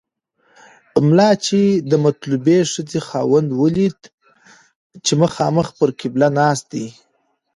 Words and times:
ملا 1.07 1.29
چې 1.45 1.59
د 1.89 1.93
مطلوبې 2.05 2.57
ښځې 2.71 2.99
خاوند 3.07 3.49
ولید 3.61 3.99
چې 5.05 5.13
مخامخ 5.23 5.67
پر 5.79 5.89
قبله 5.99 6.27
ناست 6.39 6.65
دی. 6.73 6.87